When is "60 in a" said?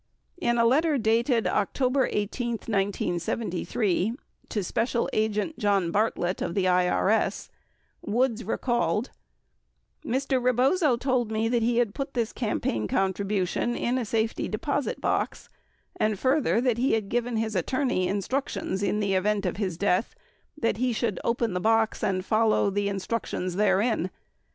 0.37-0.65